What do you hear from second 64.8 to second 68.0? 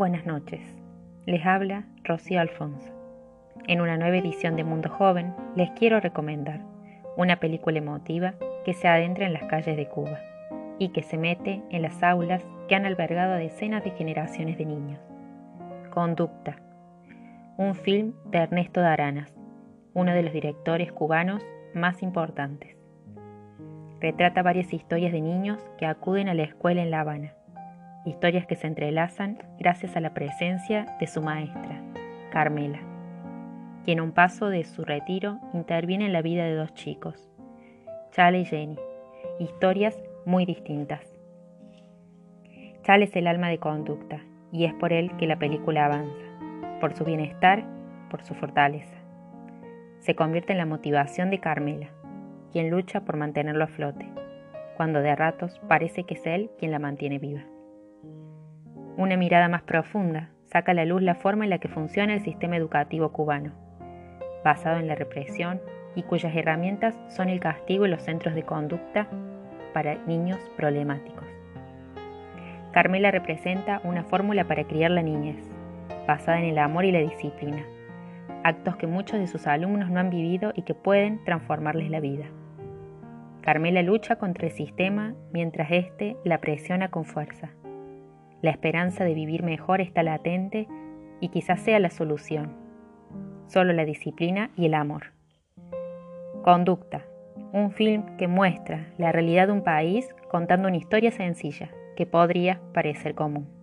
la represión y cuyas herramientas son el castigo y